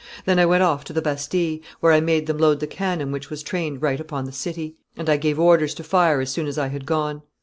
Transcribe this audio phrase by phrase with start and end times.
[0.25, 3.29] Then I went off to the Bastille, where I made them load the cannon which
[3.29, 6.57] was trained right upon the city; and I gave orders to fire as soon as
[6.57, 7.21] I had gone.